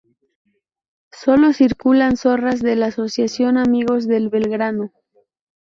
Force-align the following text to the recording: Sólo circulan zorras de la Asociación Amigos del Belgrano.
Sólo 1.11 1.53
circulan 1.53 2.17
zorras 2.17 2.63
de 2.63 2.75
la 2.75 2.87
Asociación 2.87 3.57
Amigos 3.59 4.07
del 4.07 4.29
Belgrano. 4.29 4.91